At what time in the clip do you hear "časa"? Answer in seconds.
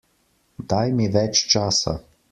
1.55-1.99